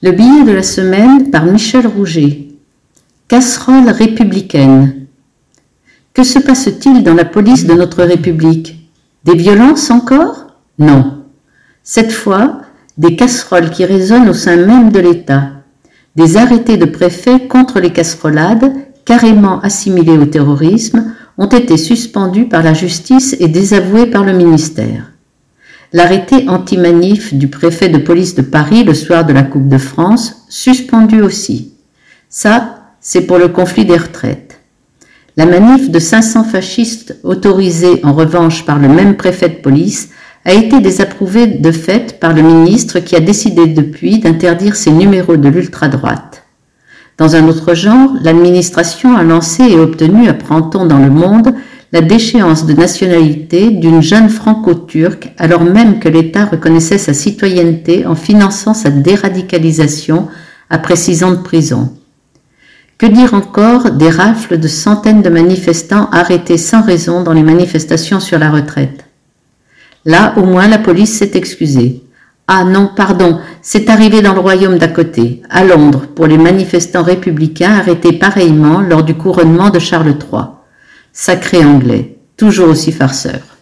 [0.00, 2.50] Le billet de la semaine par Michel Rouget.
[3.26, 5.06] Casserole républicaine.
[6.14, 8.88] Que se passe-t-il dans la police de notre République?
[9.24, 10.54] Des violences encore?
[10.78, 11.24] Non.
[11.82, 12.60] Cette fois,
[12.96, 15.50] des casseroles qui résonnent au sein même de l'État.
[16.14, 18.72] Des arrêtés de préfet contre les casserolades,
[19.04, 25.10] carrément assimilés au terrorisme, ont été suspendus par la justice et désavoués par le ministère
[25.92, 30.44] l'arrêté anti-manif du préfet de police de Paris le soir de la Coupe de France,
[30.48, 31.72] suspendu aussi.
[32.28, 34.60] Ça, c'est pour le conflit des retraites.
[35.36, 40.10] La manif de 500 fascistes autorisée en revanche par le même préfet de police
[40.44, 45.36] a été désapprouvée de fait par le ministre qui a décidé depuis d'interdire ces numéros
[45.36, 46.44] de l'ultra-droite.
[47.18, 51.54] Dans un autre genre, l'administration a lancé et obtenu, apprend-on dans le monde,
[51.90, 58.14] la déchéance de nationalité d'une jeune franco-turque alors même que l'État reconnaissait sa citoyenneté en
[58.14, 60.28] finançant sa déradicalisation
[60.68, 61.94] après six ans de prison.
[62.98, 68.20] Que dire encore des rafles de centaines de manifestants arrêtés sans raison dans les manifestations
[68.20, 69.04] sur la retraite?
[70.04, 72.02] Là, au moins, la police s'est excusée.
[72.48, 77.02] Ah non, pardon, c'est arrivé dans le royaume d'à côté, à Londres, pour les manifestants
[77.02, 80.57] républicains arrêtés pareillement lors du couronnement de Charles III.
[81.12, 83.57] Sacré anglais, toujours aussi farceur.